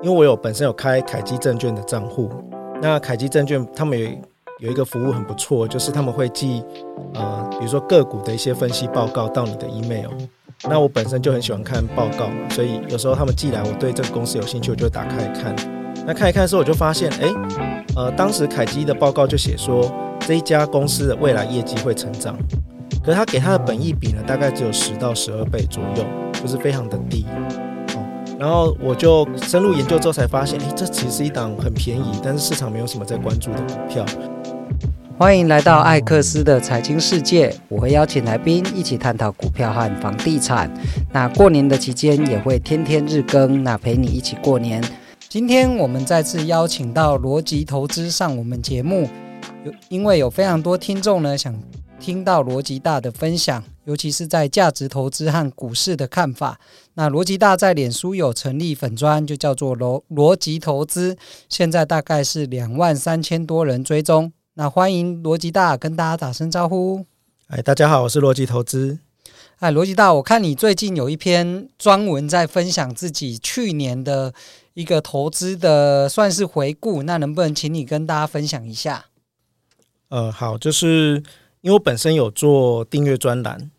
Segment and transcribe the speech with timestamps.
[0.00, 2.30] 因为我有本身有开凯基证券的账户，
[2.80, 4.08] 那凯基证券他们有
[4.60, 6.62] 有一个服务很不错，就是他们会寄
[7.14, 10.10] 呃，比如说个股的一些分析报告到你的 email。
[10.68, 15.54] 那我本身就很喜欢看报告嘛，所以有时候他们寄来，我对这个公司有兴趣，我就打开看。
[16.06, 17.32] 那看一看的时候，我就发现，哎，
[17.96, 19.88] 呃，当时凯基的报告就写说，
[20.20, 22.36] 这一家公司的未来业绩会成长，
[23.04, 26.04] 可是他给他的本益比呢，大概只有十到十二倍左右，
[26.40, 27.24] 就是非常的低。
[28.38, 34.06] 然后我就深入研究之后才发现，哎，这其实是一档很便宜，但是市场没有什么在关注的股票。
[35.18, 40.72] 欢迎来到艾克斯的财经世界，我会邀请来宾一起探讨股票和房地产。
[41.12, 44.80] 那过年的期间也会天天日更，那陪你一起过年。
[45.28, 49.08] 今天我们再次邀请到逻辑投资上我们节目，
[49.64, 51.52] 有因为有非常多听众呢想
[52.00, 56.58] 听到罗辑大的分享，尤其是在价值投资和股市的看法。
[56.94, 61.16] 那罗辑大在脸书有成立粉专，就叫做罗罗辑投资，
[61.48, 64.32] 现在大概是两万三千多人追踪。
[64.54, 67.04] 那欢迎罗辑大跟大家打声招呼。
[67.48, 68.98] 哎，大家好，我是罗辑投资。
[69.58, 74.32] 哎，罗辑大，我看你最近有一篇专文在分享自己去年的
[74.74, 79.06] 一个投资的算是回顾，那能不能请你跟大家分享一下？
[80.08, 81.22] 呃，好，就是
[81.60, 83.70] 因为我本身有做订阅专栏，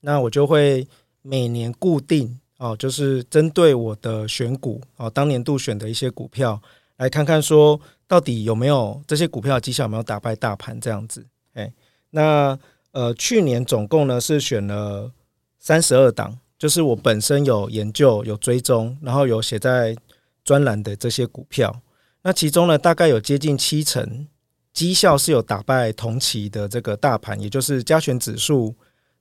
[0.00, 0.86] 那我就会
[1.22, 6.60] 每年固定哦，就是针对我的选股哦，当年度选的一些股票，
[6.96, 7.80] 来看看说。
[8.08, 11.26] 到底有没有这些股票绩效有没有打败大盘这样子？
[11.54, 11.72] 哎，
[12.10, 12.56] 那
[12.92, 15.10] 呃，去年总共呢是选了
[15.58, 19.96] 三十二档，就是我本身有研究、有追踪，然后有写在
[20.44, 21.82] 专栏的这些股票。
[22.22, 24.28] 那其中呢，大概有接近七成
[24.76, 28.74] 绩效是有打败同期的这个大盘，也就是加权指数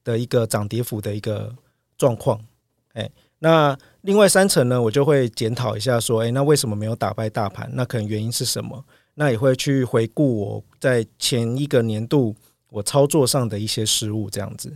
[0.04, 1.56] 的一个涨跌幅的一个
[1.98, 2.38] 状况。
[2.92, 3.78] 哎，那。
[4.06, 7.68] 另外三层呢，我就会检讨一下，说，诶，那为什么没有打败大盘？
[7.74, 8.86] 那可能原因是什么？
[9.16, 12.36] 那也会去回顾我在前一个年度
[12.70, 14.72] 我操作上的一些失误，这样子。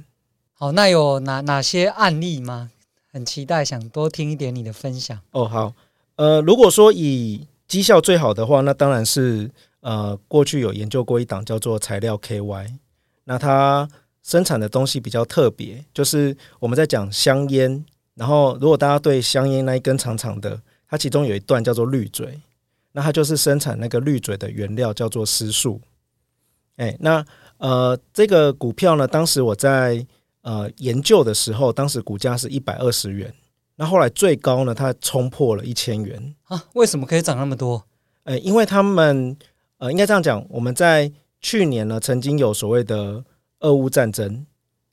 [0.54, 2.72] 好，那有哪哪些案例吗？
[3.14, 5.20] 很期待，想多听一点你的分享。
[5.30, 5.76] 哦，好，
[6.16, 12.76] 呃，如果说以绩效最好的话，那当然是呃，过去有研究过一档叫做材料 KY，
[13.24, 13.88] 那它
[14.22, 17.86] 生产的东西比较特别，就是我们在讲香烟。
[18.16, 22.42] 然后，如果大家对香烟那一根长长的，它其中有一段叫做滤嘴，
[22.92, 25.80] 那它就是生产那个滤嘴的原料，叫做丝树。
[26.76, 27.26] 哎，那
[27.60, 30.06] 呃，这个股票呢，当时我在
[30.42, 33.34] 呃研究的时候，当时股价是一百二十元，
[33.78, 36.66] 那后来最高呢，它冲破了一千元啊！
[36.74, 37.86] 为什么可以涨那么多？
[38.24, 39.38] 呃，因为他们
[39.80, 43.26] 呃，应该这样讲，我们在去年呢，曾经有所谓的
[43.60, 44.46] 俄乌战争，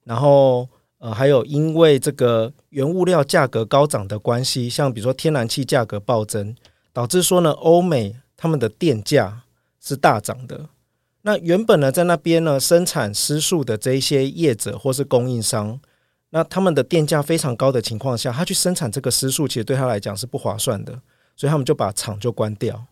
[0.02, 0.69] 然后。
[0.98, 6.56] 呃，还有因为这个原物料价格高涨的关系，像比如说天然气价格暴增，
[6.91, 9.42] 导致说呢，欧美他们的电价
[9.78, 10.70] 是大涨的。
[11.20, 15.78] 那原本呢，在那边呢生产丝树的这一些业者或是供应商，
[16.30, 20.98] 那他们的电价非常高的情况下，他去生产这个丝树，其实对他来讲是不划算的，
[21.36, 22.86] 所以他们就把厂就关掉。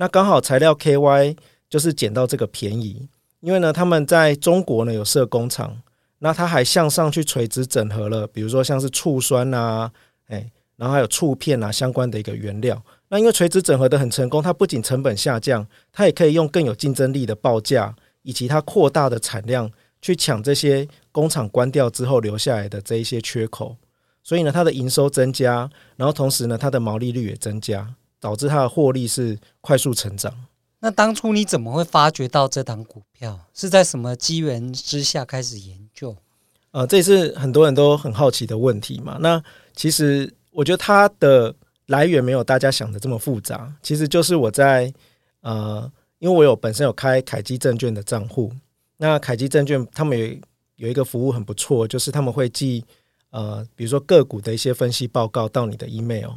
[0.00, 1.36] 那刚好材料 KY
[1.68, 3.06] 就是捡到这个便宜，
[3.40, 5.82] 因为呢，他们在中国呢有设工厂。
[6.20, 9.90] 那它还向上去垂直整合了，比如说像是醋酸啊，
[10.28, 12.82] 哎，然后还有醋片啊相关的一个原料。
[13.08, 23.76] 那因为垂直整合的很成功，它不仅成本下降，它也可以用更有竞争力的报价以及它扩大的产量去抢这些工厂关掉之后留下来的这一些缺口。
[24.22, 30.32] 所以呢，它的营收增加，然后同时呢，它的毛利率也增加，导致它的获利是快速成长。
[30.82, 33.38] 那当初你怎么会发掘到这档股票？
[33.52, 36.16] 是在什么机缘之下开始研究？
[36.70, 39.18] 呃，这也是很多人都很好奇的问题嘛。
[39.20, 39.42] 那
[39.74, 41.54] 其实我觉得它的
[41.86, 43.70] 来源没有大家想的这么复杂。
[43.82, 44.90] 其实就是我在
[45.40, 48.52] 呃，因为我有本身有开凯基证券的账户，
[48.96, 50.36] 那凯基证券他们有
[50.76, 52.82] 有一个服务很不错，就是他们会寄
[53.30, 56.30] 呃，比如说个股的一些分析报告到你的 email。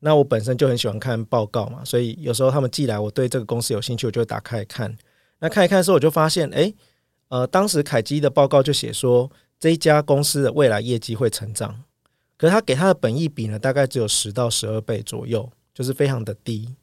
[0.00, 4.96] 那我本身就很喜欢看报告嘛，所以有时候他们寄来，我对这个公司有兴趣，我就会打开看。
[5.38, 6.74] 那看一看的时候，我就发现，诶，
[7.28, 11.82] 呃，当时凯基的报告就写说，这一家公司的未来业绩会成长，
[12.36, 16.74] 可是他给他的本益比呢，大概只有十到十二倍左右，就是非常的低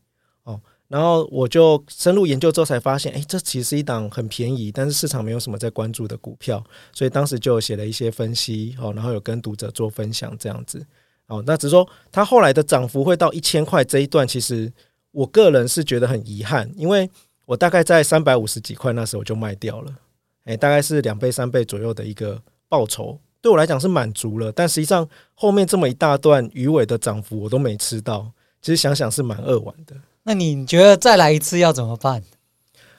[0.43, 0.59] 哦。
[0.87, 10.85] 然后我就深入研究之后才发现，诶，这其实是一档很便宜，但是市场没有什么在关注的股票，所以当时就写了一些分析哦，然后有跟读者做分享这样子。
[11.27, 14.71] 哦，那只是说它后来的涨幅会到一千块这一段，其实
[15.11, 17.09] 我个人是觉得很遗憾，因为
[17.45, 19.91] 我大概在三百五十几块那时候就卖掉了，
[20.45, 24.51] 诶，大概是两倍三倍左右的一个报酬，对我来讲是满足了。
[24.51, 28.31] 但实际上后面这么一大段鱼尾的涨幅我都没吃到，
[28.61, 29.95] 其实想想是蛮扼腕的。
[30.23, 32.23] 那你觉得再来一次要怎么办？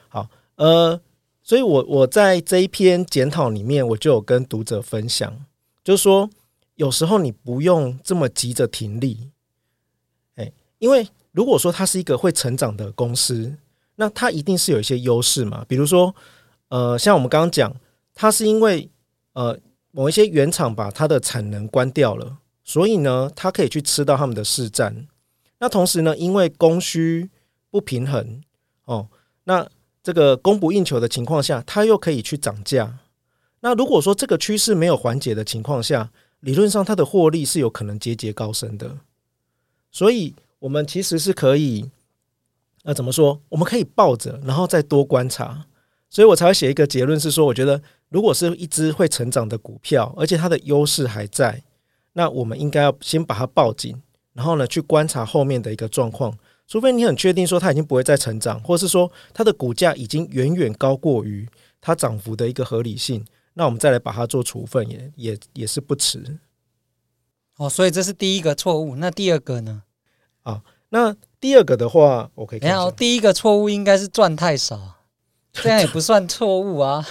[0.09, 0.99] 好，呃，
[1.41, 5.45] 所以我我在这一篇检讨里面，我就有跟读者分享，
[5.83, 6.29] 就是说
[6.75, 9.31] 有时候你不用这么急着停利，
[10.35, 13.57] 哎，因为如果说它是一个会成长的公司，
[13.95, 16.13] 那它一定是有一些优势嘛，比如说，
[16.67, 17.73] 呃，像我们刚刚讲，
[18.13, 18.89] 它是因为
[19.33, 19.57] 呃
[19.91, 25.07] 某一些原厂把它的产能关掉了，所以呢，它可以去吃到他们的市占。
[25.59, 27.29] 那同时呢，因为供需
[27.71, 28.41] 不平衡
[28.83, 29.07] 哦，
[29.45, 29.65] 那
[30.03, 32.99] 这个供不应求的情况下，它又可以去涨价。
[33.61, 36.11] 那如果说这个趋势没有缓解的情况下，
[36.45, 38.99] 理论上它的获利是有可能节节高升的。
[39.91, 41.89] 所以，我们其实是可以。
[42.83, 43.41] 那怎么说？
[43.49, 45.65] 我们可以抱着，然后再多观察，
[46.07, 51.63] 所以我才会写一个结论是说，我觉得如果是一只会成长的股票，而且它的优势还在，
[52.13, 53.99] 那我们应该要先把它抱紧，
[54.33, 56.37] 然后呢去观察后面的一个状况。
[56.67, 61.49] 除非你很确定说它已经不会再成长，或是说它的股价已经远远高过于
[61.81, 63.25] 它涨幅的一个合理性，
[63.55, 66.37] 那我们再来把它做处分也也也是不迟。
[67.57, 68.95] 哦，所以这是第一个错误。
[68.97, 69.81] 那第二个呢？
[70.43, 71.15] 啊，那。
[71.37, 72.67] 第二个的话，我可以看。
[72.71, 74.95] 然后第一个错误应该是赚太少，
[75.53, 77.05] 这样也不算错误啊。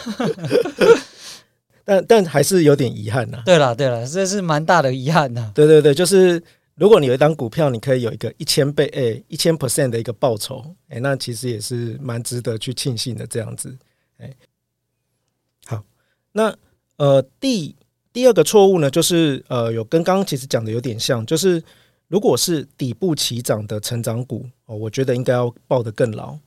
[1.85, 3.41] 但但还是有点遗憾呐。
[3.46, 5.52] 对了对了，这是蛮大的遗憾呐。
[5.55, 6.43] 对对对，就是
[6.75, 13.25] 如果你有一档股票，你可以有一个一千倍诶一千 percent 的一个报酬，诶，那其实也是蛮值得去庆幸的。
[13.25, 13.73] 这样子，
[14.19, 14.35] 诶，好，
[16.34, 16.54] 那
[16.98, 17.75] 呃第
[18.12, 21.64] 第二个错误呢，就是呃有跟刚刚其实讲的有点像，就是。
[22.06, 26.38] 如果是底部起涨的成长股哦，我觉得应该要抱得更牢。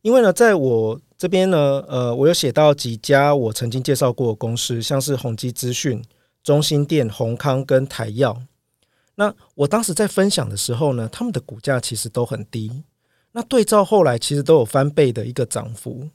[0.00, 6.02] 因为呢，在我这边呢，呃，我有写到几家我曾经介绍过的公司，像是宏基资讯、
[6.42, 8.34] 中兴电、宏康跟台燿。
[9.14, 12.82] 那我当时在分享的时候呢，他们的股价其实都很低。
[13.32, 16.08] 那对照后来，其实都有翻倍的一个涨幅。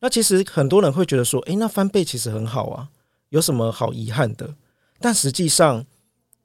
[0.00, 2.88] 那其实很多人会觉得说，诶，那翻倍其实很好啊，
[3.28, 4.54] 有什么好遗憾的？
[4.98, 5.84] 但实际上，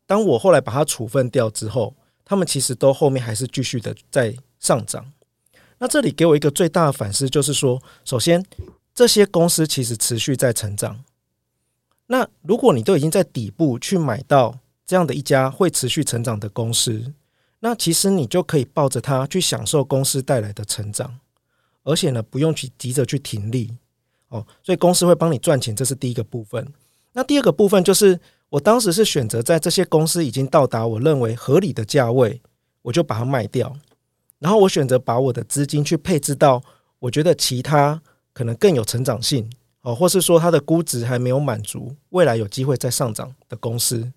[0.05, 5.11] 当我后来把它处分掉之后，他们其实都后面还是继续的在上涨。
[5.77, 8.45] 那这里给我一个最大的反思，就是说，首先
[8.93, 11.03] 这些公司其实持续在成长。
[12.07, 17.13] 那如果你都已经在底部去买到这样的一家会持续成长的公司，
[17.59, 21.19] 那其实你就可以抱着它去享受公司带来的成长，
[21.85, 23.71] 而且呢，不用去急着去停利
[24.27, 24.45] 哦。
[24.61, 26.67] 所以公司会帮你赚钱，这是第一个部分。
[27.13, 28.19] 那第二个部分就是。
[28.49, 32.39] 我当时是选择在这些公司已经到达我认为合理的价位，
[32.83, 33.75] 我就把它卖掉，
[34.39, 36.63] 然后我选择把我的资金去配置到
[36.99, 38.01] 我觉得其他
[38.33, 39.49] 可能更有成长性
[39.81, 44.13] 哦，或是说它的估值还没有满足，未来有机会再上涨的公司。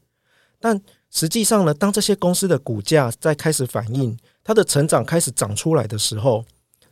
[0.60, 0.80] 但
[1.10, 6.44] 实际上呢，当这些公司的股价在开始反映它的成长开始长出来的时候，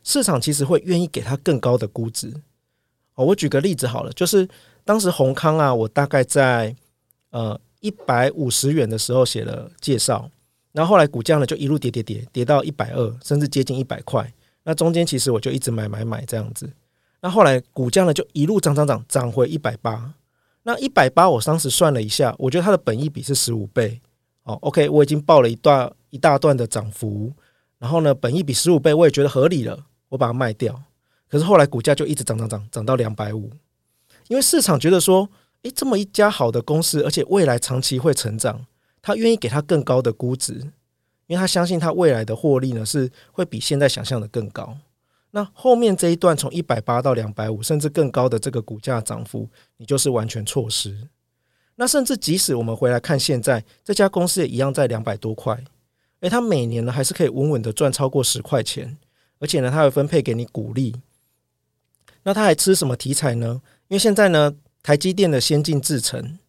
[0.07, 2.33] 市场其实会愿意给它更高的估值。
[3.15, 4.47] 哦，我举个例子好了，就是
[4.85, 6.73] 当时宏康啊，我大概在。
[7.29, 10.31] 呃，一百五十元的时候写了介绍，
[10.71, 14.33] 然后后来股价呢就一路跌跌跌，跌到一百二，甚至接近一百块。
[14.63, 16.71] 那中间其实我就一直买买买这样子。
[17.21, 20.13] 那后来股价呢就一路涨涨涨，涨回一百八。
[20.63, 23.99] 那一百八我当时算了一下，我觉得它的本益比是十五倍。
[24.43, 27.33] 哦，OK，我已经报了一段一大段的涨幅，
[27.77, 30.83] 然后呢，本益比十五倍我也觉得合理了，我把它卖掉。
[31.29, 33.51] 可是后来股价就一直涨涨涨，涨到两百五，
[34.27, 35.29] 因为市场觉得说。
[35.63, 38.67] 诶，这么一家好的公司，而且未来长期会成长，
[39.01, 40.53] 他愿意给他更高的估值，
[41.25, 44.77] 因为他相信他未来的获利呢是会比现在想象的更高。
[45.31, 50.95] 那后面这一段从一百八到两百五，甚至更高的这个股价涨幅，你就是完全错失。
[51.73, 55.59] 那甚至即使我们回来看现在这家公司也一样在两百多块，
[56.19, 58.95] 诶，他每年呢还是可以稳稳的赚超过十块钱，
[59.39, 60.95] 而且呢他会分配给你股利。
[62.23, 63.61] 那他还吃什么题材呢？
[63.87, 64.55] 因为现在呢。
[64.83, 66.39] 台积电的先进制程，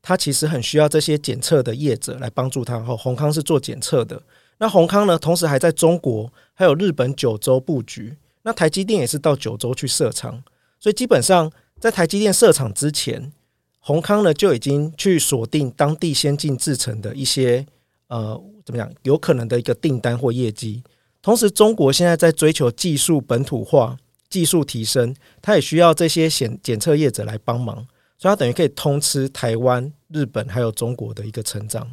[0.00, 2.78] 它其实很需要这些检测的业者来帮助它。
[2.78, 4.22] 后宏康是做检测的，
[4.58, 8.16] 那宏康呢，同时还在中国还有日本九州布局。
[8.42, 10.40] 那台积电也是到九州去设厂，
[10.78, 11.50] 所以基本上
[11.80, 13.32] 在台积电设厂之前，
[13.80, 17.66] 宏康呢就已经去锁定当地先进制程的一些
[18.06, 20.84] 呃怎么讲有可能的一个订单或业绩。
[21.28, 23.98] 同时，中国现在在追求技术本土化。
[24.30, 27.76] 技术提升，它也需要这些检检测业者来帮忙，
[28.16, 31.90] 所以它等于可以通吃台湾、日本还有中国的一个成长。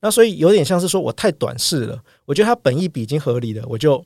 [0.00, 4.04] 那所以有点像是说我太短视了，我觉得它本益比已经合理了，我就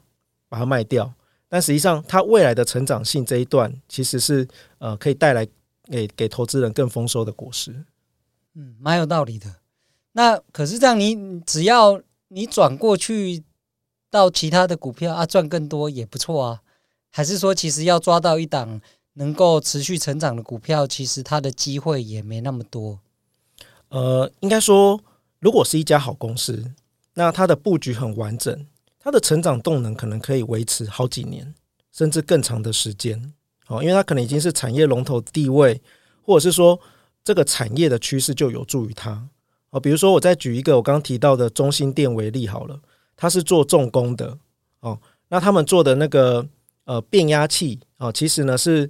[0.49, 1.13] 把它卖掉。
[1.49, 4.47] 但实际上，它未来的成长性这一段其实是
[4.79, 5.47] 呃可以带来
[5.91, 7.85] 给给投资人更丰收的果实。
[8.55, 9.57] 嗯，蛮有道理的。
[10.13, 13.43] 那可是这样，你只要你转过去
[14.17, 16.63] 到其他的股票啊，赚更多也不错啊。
[17.11, 18.81] 还是说，其实要抓到一档
[19.15, 22.99] 能够持续成长的股票，其实它的机会也没那么多。
[23.91, 24.99] 呃，应该说，
[25.39, 26.73] 如果是一家好公司，
[27.13, 28.67] 那它的布局很完整，
[28.99, 31.55] 它的成长动能可能可以维持好几年，
[31.93, 33.35] 甚至更长的时间。
[33.69, 35.83] 哦，因为它可能已经是产业龙头地位，
[36.23, 36.81] 或者是说
[37.23, 39.29] 这个产业的趋势就有助于它。
[39.71, 42.81] 哦，比如说我再举一个我刚刚提到的中心店为例好了，
[43.17, 44.39] 它是做重工的。
[44.81, 46.47] 哦，那他们做的那个。
[46.89, 48.89] 呃，变压器啊，其实呢是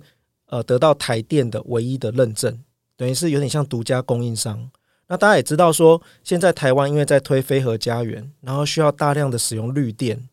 [0.50, 2.62] 呃得到台电的唯一的认证，
[2.95, 4.71] 等于是有点像独家供应商。
[5.09, 10.28] 那大家也知道说，现在台湾因为在推飞核家园，然后需要大量的使用绿电，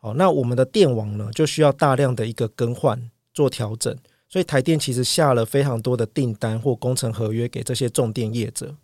[0.00, 3.00] 哦，那我们的电网呢就需要大量的一个更换
[3.32, 3.96] 做调整，
[4.28, 8.74] 所以台电其实下了非常多的订单或工程合约给这些重电业者。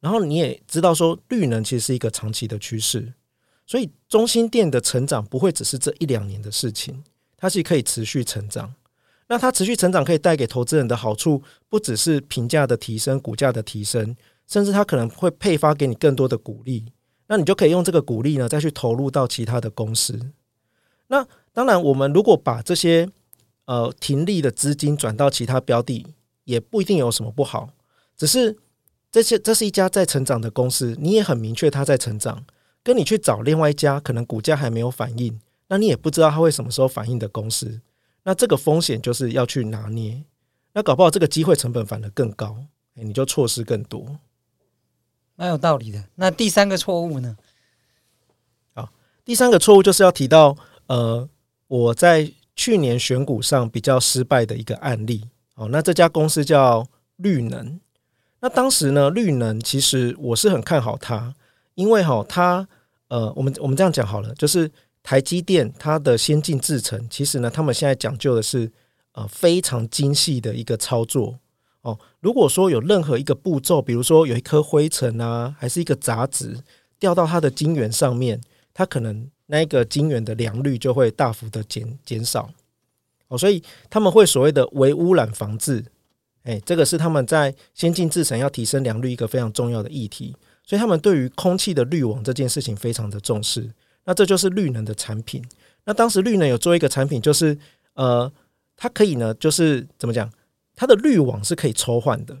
[0.00, 3.12] 然后你也知道说，绿能其实是一个长期的趋势，
[3.66, 7.02] 所以中心店的成长不会只是这一两年的事情。
[7.36, 8.72] 它是可以持续成长，
[9.28, 14.16] 那它持续成长可以带给投资人的好处，不只是评价的提升、股价的提升，
[14.46, 16.86] 甚至它可能会配发给你更多的股利，
[17.26, 20.18] 那你就可以用这个股利呢，再去投入到其他的公司。
[21.08, 23.06] 那当然，我们如果把这些
[23.66, 26.06] 呃停利的资金转到其他标的，
[26.44, 27.68] 也不一定有什么不好。
[28.16, 28.56] 只是
[29.12, 32.46] 这些这是一家在成长的公司，你也很明确它在成长，
[32.84, 35.40] 跟你去找另外一家可能股价还没有反应。
[35.66, 37.80] 那你也不知道它会什么时候反应的公司，
[38.22, 40.22] 那这个风险就是要去拿捏。
[40.74, 42.58] 那搞不好这个机会成本反而更高，
[42.96, 44.18] 欸，你就错失更多。
[45.36, 46.04] 蛮有道理的。
[46.16, 47.36] 那第三个错误呢？
[48.74, 48.92] 好，
[49.24, 51.28] 第三个错误就是要提到，呃，
[51.66, 55.30] 我在去年选股上比较失败的一个案例。
[55.54, 56.86] 哦，那这家公司叫
[57.16, 57.80] 绿能。
[58.40, 61.34] 那当时呢，绿能其实我是很看好它，
[61.74, 62.66] 因为哈，它
[63.08, 64.70] 呃，我们我们这样讲好了，就是。
[65.06, 68.72] 台积电它的先进制程，其实呢，他们现在讲究的是
[69.12, 71.38] 呃非常精细的一个操作
[71.82, 71.98] 哦。
[72.20, 76.58] 如果说有任何一个步骤，比如说有一颗灰尘啊，还是一个杂质
[76.98, 78.40] 掉到它的晶圆上面，
[78.72, 82.50] 它可能那个晶圆的良率就会大幅的减减少
[83.28, 83.36] 哦。
[83.36, 85.84] 所以他们会所谓的微污染防治，
[86.44, 90.34] 哎，这个是他们在先进制程要提升良率一个非常重要的议题。
[90.64, 93.70] 所以他们对于空气的滤网这件事情非常的重视。
[94.04, 95.42] 那这就是绿能的产品。
[95.84, 97.56] 那当时绿能有做一个产品，就是
[97.94, 98.30] 呃，
[98.76, 100.30] 它可以呢，就是怎么讲，
[100.74, 102.36] 它的滤网是可以抽换的。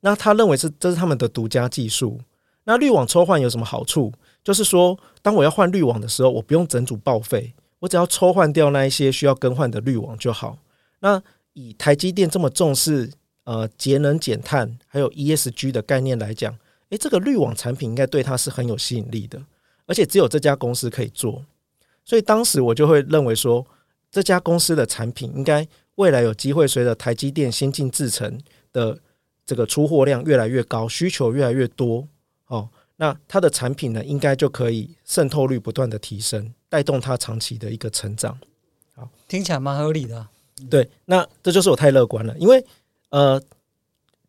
[0.00, 2.20] 那他认为是这是他们的独家技术。
[2.64, 4.12] 那滤网抽换有什么好处？
[4.42, 10.58] 就是说，当我要换滤网的时候，我不用整组报废，我只要抽换掉那一些需要更换的滤网就好。
[11.00, 11.22] 那
[11.54, 13.10] 以台积电这么重视
[13.44, 16.54] 呃节能减碳还有 ESG 的概念来讲，
[16.90, 19.42] 诶，这个滤网产品应该对它是很有吸引力的。
[19.86, 21.44] 而且只有这家公司可以做，
[22.06, 23.66] 所以当时我就会认为说，
[24.10, 28.40] 这家公司的产品应该未来有机会随着台积电先进制程
[28.72, 28.98] 的
[29.44, 32.08] 这个出货量越来越高，需求越来越多
[32.46, 38.38] 哦，那它的产品呢，应该就可以渗透率不断的提升，带动它长期的一个成长。
[38.94, 40.26] 好，听起来蛮合理的。
[40.70, 42.64] 对，那这就是我太乐观了，因为
[43.10, 43.42] 呃。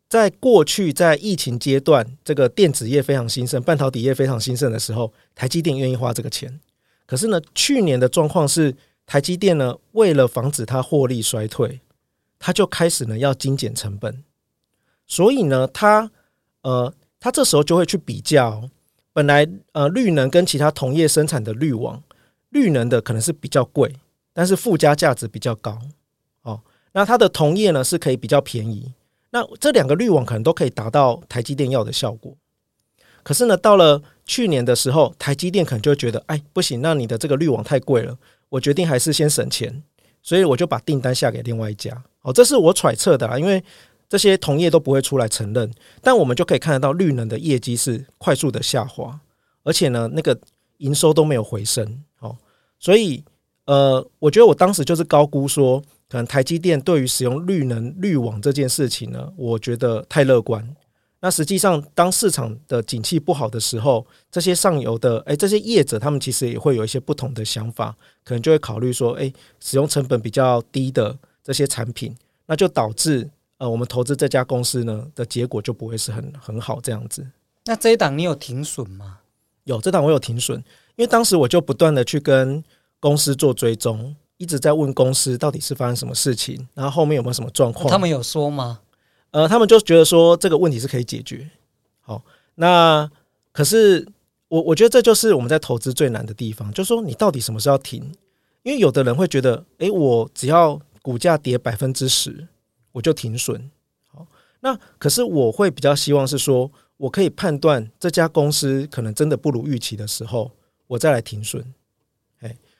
[0.08, 6.60] 在过去，在疫情阶段，这个电子业非常兴盛，半导体业非常兴盛的时候，台积电愿意花这个钱。
[7.06, 11.80] 可是呢，去年的状况是，台积电呢，为了防止它获利衰退，
[12.38, 14.22] 它就开始呢要精简成本。
[15.06, 16.10] 所以呢，它
[16.62, 18.68] 呃，它这时候就会去比较，
[19.12, 22.02] 本来呃，绿能跟其他同业生产的滤网，
[22.50, 23.92] 绿能的可能是比较贵，
[24.32, 25.80] 但是附加价值比较高。
[26.42, 26.60] 哦，
[26.92, 28.92] 那它的同业呢是可以比较便宜。
[29.30, 32.34] 那这两个滤网可能都可以达到台积电要的效果，
[33.22, 38.16] 可是呢，到了去年的时候，台积电可能就觉得，哎，不行，那你的这个滤网太贵了，
[38.48, 39.82] 我决定还是先省钱，
[40.22, 42.02] 所以我就把订单下给另外一家。
[42.22, 43.62] 哦，这是我揣测的啊，因为
[44.08, 49.18] 这些同业都不会出来承认，但我们就可以看得到绿能的业绩是快速的下滑，
[49.64, 50.38] 而且呢，那个
[50.78, 52.02] 营收都没有回升。
[52.20, 52.36] 哦，
[52.78, 53.22] 所以
[53.66, 55.82] 呃，我觉得我当时就是高估说。
[56.08, 60.76] 可能台积电对于使用绿能绿网这件事情呢，我觉得太乐观。
[61.20, 72.14] 那实际上，当市场的景气不好的时候，这些上游的诶，这些业者他们其实也会有一些不同的想法，可能就会考虑说，诶，使用成本比较低的这些产品，
[72.46, 77.26] 那就导致呃，我们投资这家公司呢的结果就不会是很很好这样子。
[77.64, 79.18] 那这一档你有停损吗？
[79.64, 80.58] 有，这档我有停损，
[80.94, 82.62] 因为当时我就不断的去跟
[83.00, 84.14] 公司做追踪。
[84.38, 87.88] 一直在问公司到底是发生什么事情，然后后面有没有什么状况？
[87.88, 88.80] 他们有说吗？
[89.30, 91.50] 呃，他们就觉得说这个问题是可以解决。
[92.00, 92.22] 好，
[92.54, 93.10] 那
[93.52, 94.06] 可是
[94.48, 98.12] 我我觉得这就是我们在投资最难的地方，就是说你到底什么时候停？
[98.62, 102.48] 因为有的人会觉得，诶，我只要股价跌百分之十，
[102.92, 103.70] 我就停损。
[104.08, 104.26] 好，
[104.60, 110.50] 那可是我会比较希望是说，我可以判断这家公司可能真的不如预期的时候，
[110.88, 111.64] 我再来停损。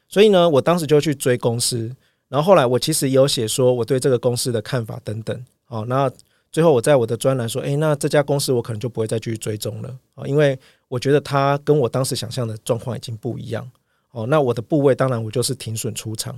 [0.08, 1.94] 所以呢，我当时就去追公司，
[2.28, 5.44] 然后后来我其实有写说我对这个公司的看法等等。
[5.64, 6.10] 好，那。
[6.52, 10.58] 最后，我在我的专栏说：“诶，那这家公司我可能就不会再继续追踪了啊，因为
[10.88, 13.68] 我觉得它跟我当时想象的状况已经不一样。
[14.12, 16.34] 哦，那我的部位当然我就是停损出场，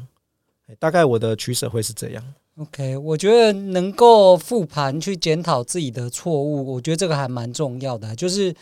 [0.80, 2.24] 大概我的取舍会是这样。
[2.56, 8.16] OK，我觉得能够复盘去检讨自己的错误，我觉得这个还蛮重要的。
[8.16, 8.52] 就是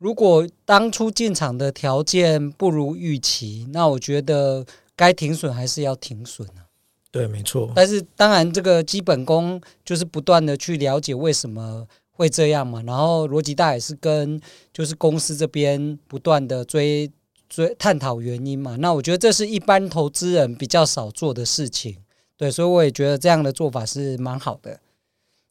[0.00, 4.64] 如果当初进场的条件不如预期，那我觉得
[4.96, 6.64] 该停损还是要停损啊。”
[7.12, 7.70] 对，没错。
[7.74, 12.82] 但是当然，这个基本功就是不断的去了解为什么会这样嘛。
[12.86, 14.40] 然后逻辑大也是跟
[14.72, 17.10] 就是公司这边不断的追
[17.48, 18.76] 追探讨原因嘛。
[18.76, 21.96] 那我觉得这是一般投资人比较少做的事情。
[22.36, 24.80] 对，所以我也觉得这样的做法是蛮好的。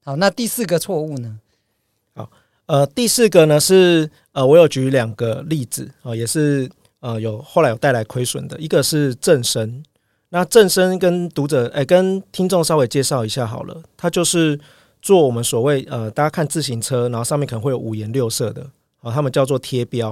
[0.03, 1.39] 好，那第四个错误呢？
[2.15, 2.31] 好，
[2.67, 4.09] 呃，第四个呢是
[4.39, 6.69] 呃，我有举两个例子啊、也是
[7.01, 9.83] 呃有后来有带来亏损的，一个是正声。
[10.29, 14.57] 那正声跟读者诶、跟听众稍微介绍一下好了，它就是
[15.01, 18.65] 做我们所谓呃，大家看自行车，然后上面可能会有五颜六色的，
[19.01, 20.11] 啊，他们叫做贴标，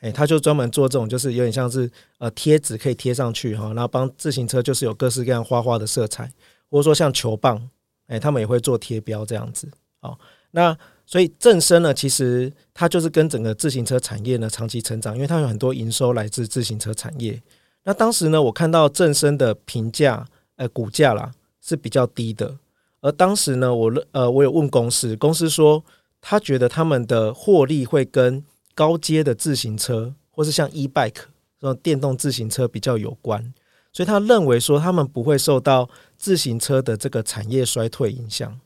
[0.00, 1.90] 诶、欸，他就专门做这种，就是有点像是
[2.20, 6.32] 呃贴纸可以贴上去哈，然后帮自行车就是有各式各样花花的色彩，
[6.70, 7.68] 或者说像球棒，
[8.06, 9.68] 诶、他们也会做贴标这样子，
[10.00, 10.18] 好，
[10.52, 17.42] 那所以正声呢，其实它就是跟整个自行车产业呢长期成长，因为它有很多营收来自自行车产业。
[17.84, 20.24] 那当时呢，我看到正声的评价，
[20.56, 22.56] 呃，股价啦是比较低的。
[23.00, 25.84] 而当时呢，我呃，我有问公司，公司说
[26.20, 28.44] 他觉得他们的获利会跟
[28.74, 31.24] 高阶的自行车，或是像 e-bike
[31.58, 33.52] 这种电动自行车比较有关，
[33.92, 38.60] 所以他认为说他们不会受到自行车的这个产业衰退影响。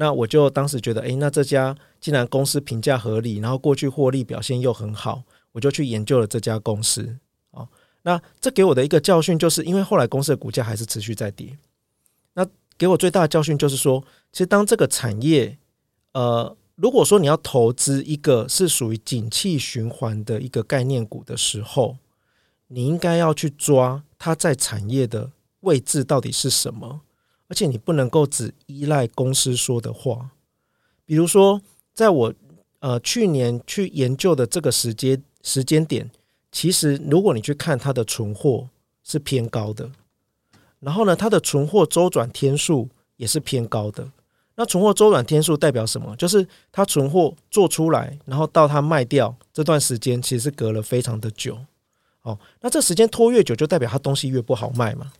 [0.00, 7.18] 那我就当时觉得，诶，那这家既然公司评价合理，然后过去获利表现又很好，我就去研究了这家公司。
[7.50, 7.68] 哦
[8.02, 11.58] 那这给我的一个教训，就是因为后来公司的股价还是持续在跌。
[12.34, 12.46] 那
[12.78, 15.58] 给我最大的教训就是说，其实当这个产业，
[16.12, 21.96] 呃，如果说你要投资一个是属于景气循环的一个概念股的时候，
[22.68, 27.00] 你应该要去抓它在产业的位置到底是什么，
[27.48, 30.30] 而且你不能够只依赖公司说的话。
[31.04, 31.60] 比如说，
[31.94, 32.34] 在我
[32.80, 36.10] 呃去年去研究的这个时间时间点。
[36.50, 38.70] 其实，如果你去看它的存货
[39.04, 39.92] 是偏高的，
[40.80, 44.10] 然后呢，它的存货周转天数也是偏高的。
[44.54, 46.16] 那存货周转天数代表什么？
[46.16, 51.58] 就是它存货做出来，然后到它卖掉这段时间，其实是隔了非常的久。
[52.22, 55.12] 哦，那这时间拖越久，就代表它东西越不好卖嘛。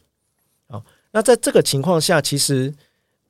[1.13, 2.73] 那在这个情况下，其实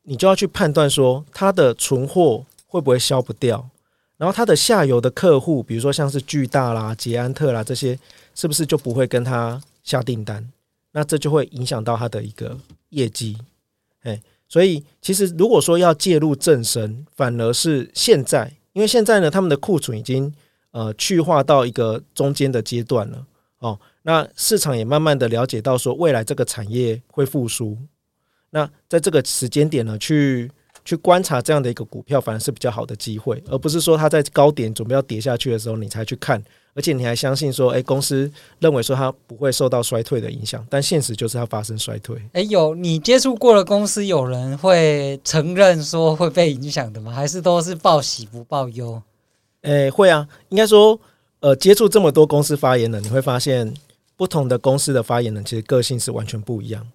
[0.03, 3.69] 你就要去判断说，它的存货会不会销不掉。
[4.17, 7.97] 然后它的下游的客户，比如说像是巨大啦、捷安特啦这些，
[8.35, 10.51] 是不是就不会跟他下订单？
[10.91, 13.39] 那这就会影响到他的一个业绩。
[14.03, 20.35] 哎，所以其实如果说要介入正神，反而是现在，因为现在呢，他们的库存已经
[20.73, 23.25] 呃去化到一个中间的阶段了。
[23.61, 27.77] 哦，那市场也慢慢的了解到说，未来这个产业会复苏。
[28.49, 30.51] 那在这个时间点呢，去。
[30.85, 36.43] 去观察这样的一个股票，反而是比较好的机会，而不是说它在高点准备要跌下去的时候你才去看，
[36.73, 42.17] 而且你还相信说，诶，公司认为说它不会受到衰退的影响，但现实就是它发生衰退。
[42.33, 47.13] 诶，有你接触过的公司，有人会承认说会被影响的吗？
[47.13, 49.03] 还是都是报喜不报忧？
[49.63, 50.99] 诶，会啊，应该说，
[51.41, 53.75] 呃，接触这么多公司发言人，你会发现
[54.19, 56.87] 不同的公司的发言人其实个性是完全不一样。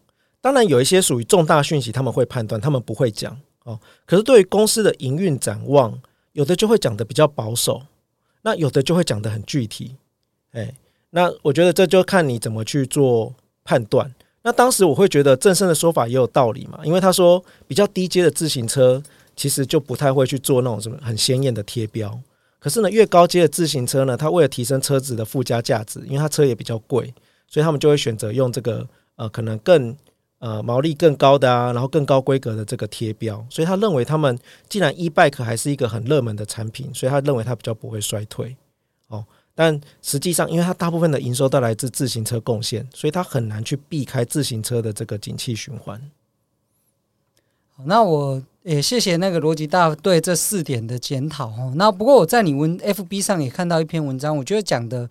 [0.41, 3.35] 当然，有一些属于重大讯息，他们会判断，他们不会讲。
[3.63, 5.97] 哦，可是对于公司的营运展望，
[6.33, 7.81] 有的就会讲得比较保守，
[8.41, 9.95] 那有的就会讲得很具体，
[10.51, 10.75] 哎，
[11.11, 13.33] 那我觉得这就看你怎么去做
[13.63, 14.13] 判断。
[14.41, 19.01] 那当时我会觉得正生的说法也有道理嘛，因为他说比较低阶的自行车
[19.37, 22.19] 其实就不太会去做那种什么很鲜艳的贴标，
[22.63, 27.13] 可是呢，越高阶的自行车呢，它为了提升车子的附加价值，因为它车也比较贵，
[27.45, 29.93] 所以他们就会选择用这个呃，可能更。
[30.39, 38.53] 呃，毛利更高的啊，然后更高规格的这个贴标，所以他认为他们既然 e-bike 还是一个很热门的产品，所以他认为它比较不会衰退
[39.07, 39.25] 哦。
[39.55, 46.01] 但实际上，因为它大部分的营收都来自自行车贡献，所以它很难去避开自行车的这个景气循环。
[47.85, 51.73] 那我也谢谢那个逻辑大对这四点的检讨哦。
[51.75, 55.09] 那不过我在你文 FB 上也看到一篇文章，我觉得讲的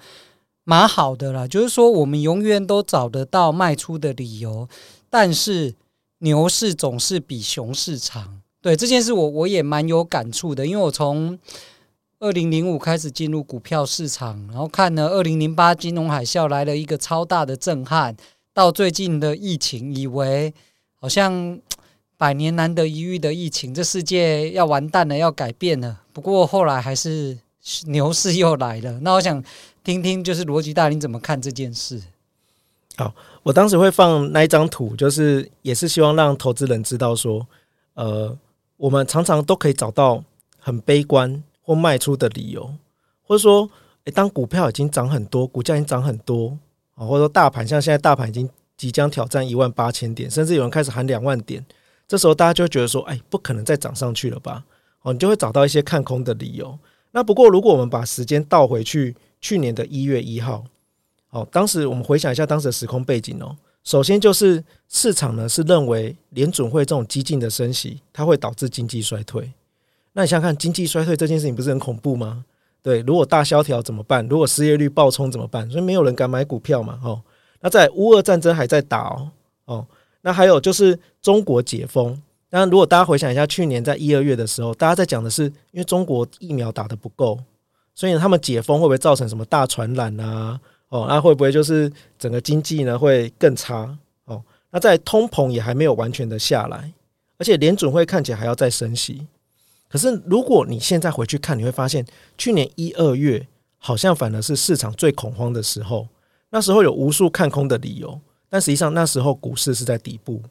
[0.64, 4.68] 蛮好的啦，就是说我们永远都找得到卖出的理由，
[5.10, 5.74] 但是
[6.18, 8.40] 牛市总是比熊市长。
[8.60, 11.36] 对这件事我，我我也蛮有感触的，因为我从
[12.20, 18.16] 二零零五开始进入股票市场，然后看了二零零八金融海啸来了一个超大的震撼，
[18.54, 20.54] 到最近的疫情，以为
[20.94, 21.58] 好像
[22.22, 26.02] 百年难得一遇的疫情，这世界要完蛋了，要改变了。
[26.12, 27.36] 不过后来还是
[27.86, 29.00] 牛市又来了。
[29.00, 29.42] 那我想
[29.82, 32.00] 听听，就是逻辑大，你怎么看这件事？
[32.94, 37.44] 好，我当时会放那一张图，就是也是希望让投资人知道说，
[37.94, 38.38] 呃，
[38.76, 40.22] 我们常常都可以找到
[40.60, 41.42] 很悲观。
[41.64, 42.74] 或卖出的理由，
[43.22, 43.70] 或者说，
[44.02, 46.58] 诶，当股票已经涨很多，股价已经涨很多
[46.96, 51.64] 啊，或者说大盘像现在大盘已经即将挑战一万八千点，甚至有人开始喊两万点，
[52.12, 54.62] 这时候大家就会觉得说，哎，不可能再涨上去了吧？
[55.00, 56.78] 哦，你就会找到一些看空的理由。
[57.12, 60.62] 那不过，如果我们把时间倒回去，去年的一月一号，
[61.30, 69.50] 哦，当时我们回想一下当时的时空背景哦，首先就是市场呢是认为联准会这种激进的升息，它会导致经济衰退。
[70.12, 72.44] 那你想想看，经济衰退这件事情不是很恐怖吗？
[72.82, 74.28] 对，如果大萧条怎么办？
[74.28, 75.66] 如果失业率暴冲怎么办？
[75.70, 77.00] 所以没有人敢买股票嘛。
[77.02, 77.22] 哦，
[77.62, 79.30] 那在乌俄战争还在打哦。
[79.64, 79.86] 哦，
[80.22, 82.20] 那还有就是中国解封。
[82.50, 87.38] 那如果大家回想一下，去年在一二月的时候，大家在讲的是，因为中国疫苗打得不够，
[87.94, 90.60] 所以他们解封会不会造成什么大传染啊？
[90.88, 93.96] 哦，那会不会就是整个经济呢会更差？
[94.26, 96.92] 哦，那在通膨也还没有完全的下来，
[97.38, 99.26] 而且联准会看起来还要再升息。
[99.88, 102.04] 可是，如果你现在回去看，你会发现，
[102.38, 103.46] 去年一二月
[103.78, 106.06] 好像反而是市场最恐慌的时候。
[106.50, 108.20] 那时候有无数看空的理由，
[108.52, 110.42] 但实际上那时候股市是在底部，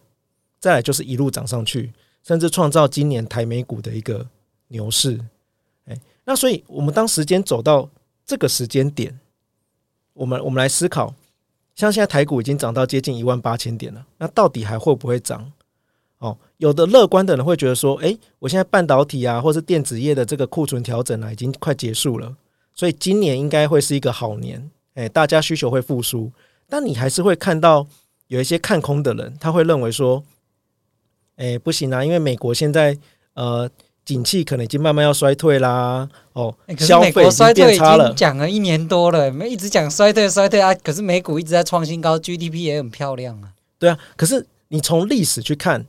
[0.59, 4.25] 再来就是一路涨上去，甚至创造今年台美股的一个
[4.69, 5.19] 牛市。
[5.85, 7.87] 哎，那所以我们当时间走到
[8.25, 9.19] 这个时间点，
[10.13, 11.13] 我们我们来思考，
[11.75, 15.51] 像现在台股已经涨到接近一万八千点了，那到底还会不会涨？
[16.17, 22.35] 哦，有的乐观的人会觉得说，诶，我现在半导体啊，或是电子业的这个库存调整啊，已经快结束了，
[22.73, 26.31] 所以今年应该会是一个好年，哎，大家需求会复苏。
[26.71, 27.86] 但你还是会看到
[28.27, 30.23] 有一些看空的人，他会认为说，
[31.36, 32.97] 哎，不行啊，因为美国现在
[33.34, 33.69] 呃，
[34.05, 36.07] 景气可能已经慢慢要衰退啦。
[36.31, 43.51] 哦，消费衰退已经讲了一年多了，没一直讲衰退衰退啊，可是美股一直在创新高，GDP 也很漂亮啊。
[43.77, 45.86] 对啊，可是你从历史去看。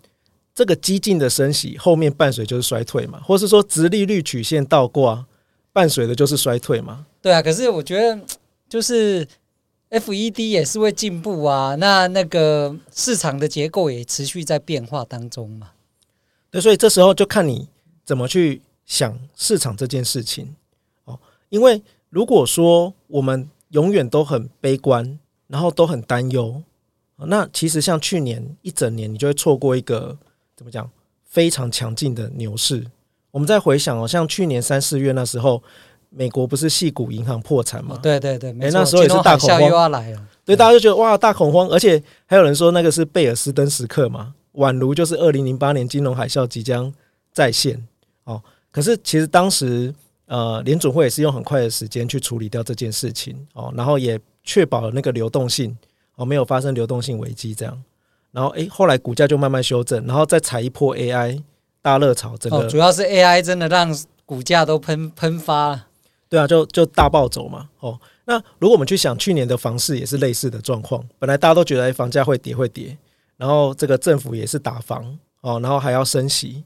[0.55, 5.25] 这个激进的升息后面伴随就是衰退嘛，或是说直利率曲线倒挂
[5.73, 7.07] 伴随的就是衰退嘛？
[7.23, 8.21] 对啊，可是我觉得
[8.69, 9.27] 就是
[9.93, 15.71] FED 也是会进步啊，那那个市场的结构也持续在变化当中嘛。
[16.51, 17.69] 对，所以这时候就看你
[18.05, 20.57] 怎么去想市场这件事情
[21.05, 21.19] 哦。
[21.51, 26.63] 因为如果说我们永远都很悲观，然后都很担忧，
[27.17, 30.19] 那其实像去年一整年，你就会错过一个。
[30.55, 30.89] 怎么讲？
[31.25, 32.87] 非常强劲的牛市。
[33.33, 35.61] 我们再回想哦，像去年三四月那时候，
[36.15, 37.99] 美国不是系股银行破产吗？
[38.03, 40.23] 对对对，哎，那时候也是大恐慌，又要来了。
[40.45, 46.93] 对，大家就觉得哇，大恐慌，而且还有人说那个是贝尔斯登时刻嘛，宛如就是二零零八年金融海啸即将
[47.33, 47.83] 再现
[48.25, 48.43] 哦。
[48.71, 49.95] 可是其实当时
[50.27, 55.77] 呃，联准会也是用很快的时间去处理掉这件事情哦，然后也确保了那个流动性
[56.17, 57.83] 哦，没有发生流动性危机这样。
[58.31, 61.43] 然后，诶，后来股价就慢慢修正，然后再踩一波 AI
[61.83, 63.95] 大热潮，整个、哦、主要是 AI 真的让
[64.25, 65.87] 股价都喷喷发了。
[66.33, 67.69] 对啊，就就大暴走嘛。
[67.81, 72.97] 哦，那如果我们去想去年的房市也是类似的状况，本来大家都觉得诶房价会跌会跌，
[73.37, 76.65] 然后这个政府也是打房哦，然后还要升息，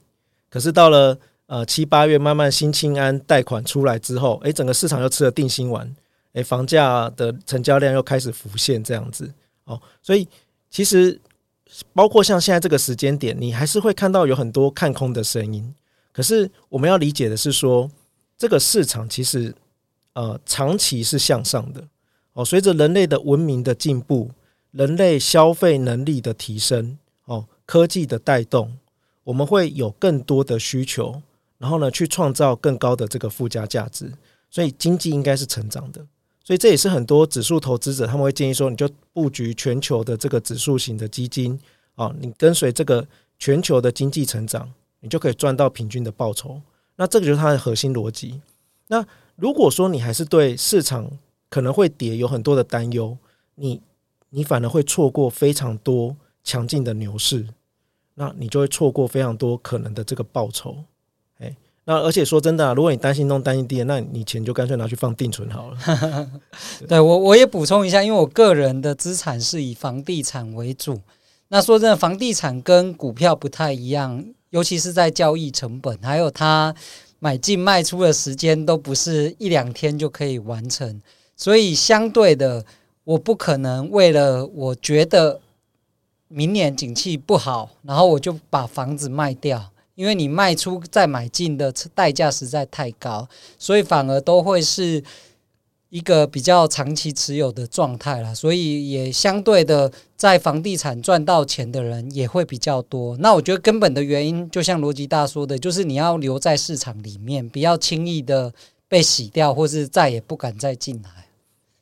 [0.48, 5.92] 可是到了呃七八月慢慢新青安贷款出来之后，诶，整个市场又吃了定心丸，
[6.34, 9.28] 诶，房价的成交量又开始浮现这样子
[9.64, 10.28] 哦，所以
[10.70, 11.20] 其实。
[11.92, 15.74] 包括像现在这个时间点，你还是会看到有很多看空的声音。
[16.12, 17.90] 可是我们要理解的是说，
[18.38, 19.54] 这个市场其实
[20.12, 21.84] 呃长期是向上的
[22.34, 22.44] 哦。
[22.44, 24.30] 随着人类的文明的进步，
[24.72, 28.76] 人类消费能力的提升哦，科技的带动，
[29.24, 31.22] 我们会有更多的需求，
[31.58, 34.12] 然后呢去创造更高的这个附加价值。
[34.50, 36.06] 所以经济应该是成长的。
[36.44, 41.58] 所以这也是很多指数投资者他们会建议说，你就布局全球的这个指数型的基金
[41.96, 43.06] 啊，你跟随这个
[43.38, 46.60] 全球的经济成长，你就可以赚到平均的报酬。
[46.96, 48.40] 那这个就是它的核心逻辑。
[48.88, 49.04] 那
[49.36, 51.10] 如果说你还是对市场
[51.48, 53.16] 可能会跌有很多的担忧，
[53.54, 53.80] 你
[54.30, 57.46] 你反而会错过非常多强劲的牛市。
[58.18, 60.74] 那你就会错过非常多可能的这个报酬。
[61.38, 61.54] 哎，
[61.84, 66.30] 那而且说真的啊，如果你担心东担心跌，那你钱就干脆拿去放定存好了。
[66.88, 70.98] 对我我也补充一下，因为我个人的资产是以房地产为主。
[71.48, 76.74] 那说真的，房地产跟股票不太一样，尤其是在交易成本，还有它
[77.18, 81.00] 买进卖出的时间都不是一两天就可以完成，
[81.36, 82.64] 所以相对的，
[83.04, 85.40] 我不可能为了我觉得。
[86.28, 95.00] 明年景气不好，然后我就把房子卖掉，因为你卖出再买进的代价实在太高，所以反而都会是
[95.88, 98.34] 一个比较长期持有的状态了。
[98.34, 103.16] 所以也相对的，在房地产赚到钱的人也会比较多。
[103.18, 108.52] 那我觉得根本的原因，就像罗吉大说的，就是你要留在市场里面，不要轻易的
[108.88, 111.10] 被洗掉，或是再也不敢再进来。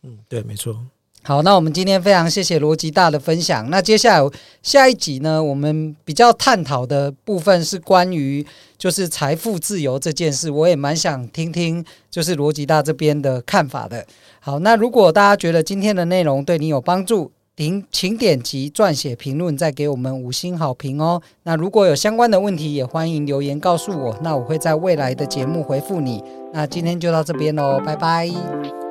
[0.03, 0.79] 嗯，对，没错。
[1.27, 3.71] 好，那我们今天非常谢谢罗吉大的分享。
[3.71, 4.31] 那接下来
[4.63, 8.45] 下一集呢，我们比较探讨的部分是关于
[8.77, 14.05] 就是财富自由这件事，我也蛮想听听就是罗吉大这边的看法的。
[14.39, 21.23] 好，那如果大家觉得今天的内容对你有帮助，请请点击撰写评论，再给我们五星好评哦。
[21.45, 26.23] 那如果有相关的问题，也欢迎留言告诉我，那我会在未来的节目回复你。
[26.53, 28.31] 那今天就到这边喽，拜拜，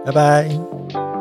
[0.04, 1.12] 拜拜。